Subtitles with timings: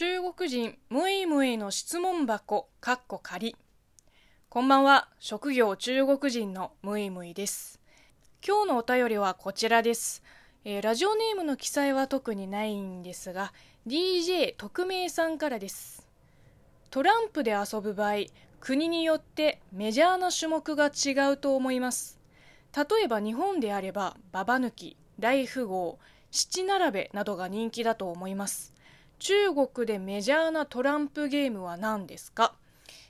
[0.00, 3.54] 中国人ムイムイの質問箱かっこ仮。
[4.48, 5.10] こんばんは。
[5.18, 7.78] 職業中国人のムイムイです。
[8.42, 10.22] 今日のお便りはこちらです、
[10.64, 13.52] えー、ラジオネームの記載は特にないんですが
[13.86, 16.08] DJ 特命さんからです。
[16.88, 18.24] トランプで遊ぶ場合
[18.58, 22.18] 国によってメジャーな種目が違うと思います。
[22.74, 25.98] 例えば日本であればババ抜き大富豪
[26.30, 28.79] 七並べなどが人気だと思います。
[29.20, 32.54] 中国でメジャーなトランプゲームは何ですか、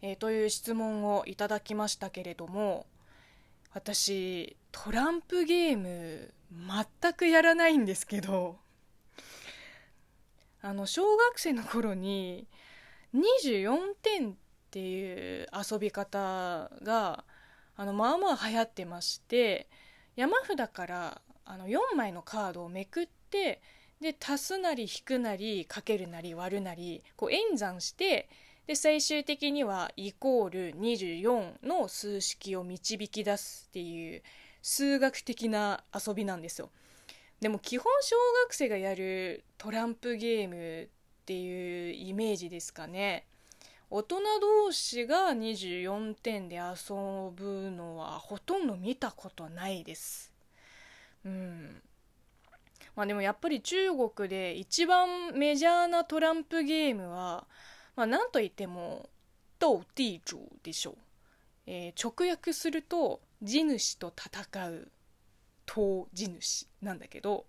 [0.00, 2.86] えー、という質問をいただきましたけれども
[3.74, 6.32] 私トランプゲーム
[7.02, 8.56] 全くやらないんですけど
[10.62, 12.46] あの小学生の頃に
[13.14, 14.34] 24点っ
[14.70, 17.24] ていう遊び方が
[17.76, 19.68] あのまあまあ流行ってまして
[20.14, 23.60] 山札からあの4枚のカードをめくって
[24.00, 28.28] で足すなり引くなりかけるなり割るなりこう演算して
[28.66, 34.22] で最終的にはイコール24の数式を導き出すっていう
[34.60, 36.70] 数学的な遊びなんですよ。
[37.40, 40.88] でも基本小学生がやるトランプゲームっ
[41.26, 43.26] ていうイメージですかね。
[43.88, 46.94] 大人同士が24点で遊
[47.36, 50.32] ぶのはほとんど見たことないです。
[51.24, 51.82] うん。
[52.96, 57.46] まあでもやっぱり中国で一番メジャーなトランプゲームは、
[57.94, 59.08] まあなんといっても、
[59.60, 60.96] 斗地主でしょう。
[61.66, 64.90] えー、直訳すると、地主と戦う、
[65.66, 67.46] 闘地主なんだけど、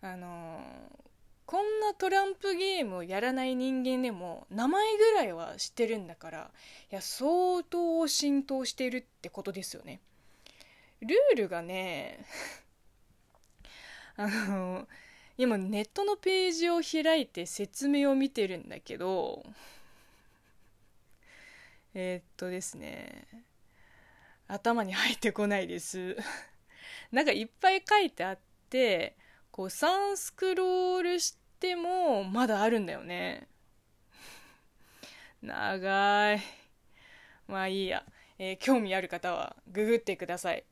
[0.00, 1.08] あのー、
[1.44, 6.50] こんなトランプゲームをやらない人間でも名前ぐらいは知ってるんだから
[6.92, 10.02] いや相当浸透してるってことですよね
[11.00, 12.26] ルールがね
[14.18, 14.88] あの
[15.38, 19.44] 今ネットのページを開いて説明を見てるんだけど
[21.94, 23.28] えー、っとですね
[24.48, 26.16] 頭に入ってこないです。
[27.12, 28.38] なんかいっぱい書いてあっ
[28.70, 29.14] て
[29.50, 33.46] こう3スクロールしてもまだあるんだよね。
[35.42, 36.40] 長い。
[37.46, 38.04] まあいいや、
[38.38, 40.64] えー、興味ある方はググってください。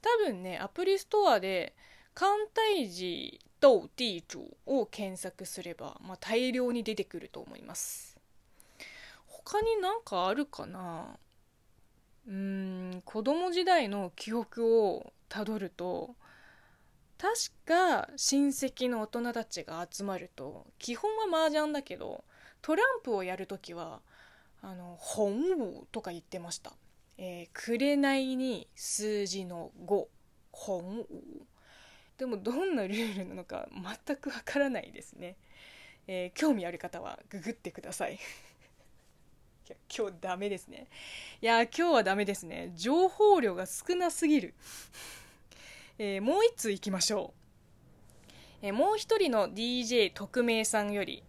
[0.00, 1.74] 多分ねアプリストアで
[2.16, 8.16] 簡体字と地主を検索すれば、まあ、大量に出てくると思います。
[9.26, 11.18] 他になんかあるかな？
[12.26, 16.16] うん子供時代の記憶をたどると
[17.18, 17.34] 確
[17.66, 22.24] か親戚の大人たちが集まると基本は麻雀だけど
[22.62, 24.00] トランプをやるときは
[24.62, 26.72] あの本王とか言ってました
[27.18, 30.06] 「えー、紅に数字の5
[30.50, 31.06] 本王」
[32.18, 33.68] でもどんなルールなのか
[34.06, 35.36] 全くわからないですね、
[36.06, 38.14] えー、興味ある方はググってください。
[39.68, 40.86] いや今日ダメですね。
[41.42, 42.72] いや今日はダメですね。
[42.76, 44.54] 情報量が少なすぎる、
[45.98, 47.34] えー、もう一通いきましょ
[48.62, 51.22] う、えー、もう一人の DJ 特命さんより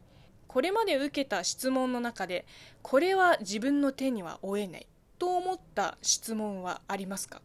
[0.48, 2.46] これまで受けた質問の中で
[2.82, 4.88] これは自分の手には負えない
[5.20, 7.42] と思った質問はありますか？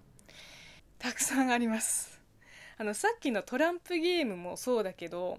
[0.98, 2.11] たくさんあります。
[2.82, 5.38] あのさっきのトランプゲームもそうだけど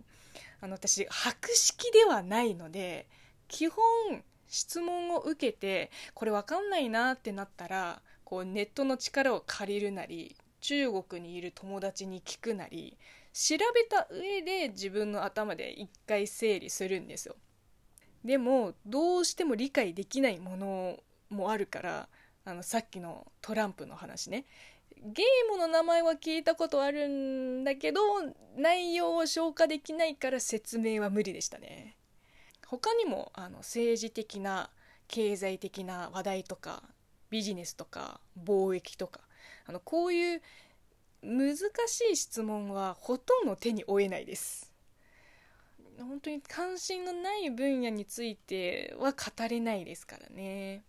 [0.61, 3.05] あの私博識ではないので
[3.49, 3.83] 基本
[4.47, 12.97] 質問を受けてこれ分かんないなってなったらこうネットの力を借りるなり中国にいる友達に聞くなり
[13.33, 17.35] 調べた上で自分の頭で一回整理するんですよ。
[18.23, 20.99] でもどうしても理解できないもの
[21.29, 22.07] もあるから
[22.45, 24.45] あのさっきのトランプの話ね。
[25.05, 27.99] ゲームの名前は聞いたことあるんだけど
[28.55, 31.97] 内容を消化できないから説明は無理でしたね。
[32.67, 34.69] 他にもあの政治的な
[35.09, 36.83] 経済的な話題とか
[37.29, 39.19] ビジネスとか貿易とか
[39.65, 40.41] あのこういう
[41.21, 41.61] 難し
[42.11, 44.73] い質問はほとんど手に負えないです。
[45.99, 50.83] 本当に関心のない分野については語れないですからね。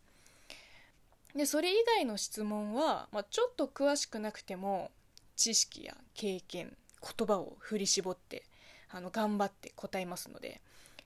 [1.35, 4.91] でそれ以外の質問は、まあ、ちょっと詳しくなくても
[5.37, 8.45] 知識や経験言葉を振り絞って
[8.89, 10.61] あの頑張って答えますので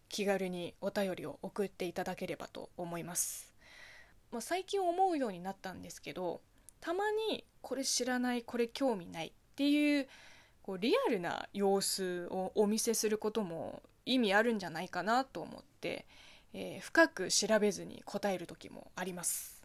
[0.09, 3.55] 気軽にお便りを送っていただければと思います、
[4.31, 6.43] まあ、最近思うようになったんですけど
[6.81, 10.07] たまにこれ知らないこれ興味ないっていう
[10.63, 16.07] こうリアルな様子をお見せすることも意味あるんじゃないかなと思って、
[16.53, 19.58] えー、深く調べずに答える時もあります。